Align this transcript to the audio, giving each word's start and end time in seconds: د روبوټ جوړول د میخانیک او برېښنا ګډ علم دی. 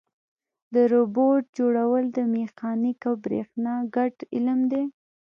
د 0.73 0.75
روبوټ 0.93 1.41
جوړول 1.57 2.03
د 2.17 2.19
میخانیک 2.35 2.99
او 3.09 3.13
برېښنا 3.25 3.73
ګډ 3.95 4.15
علم 4.33 4.59
دی. 4.71 4.83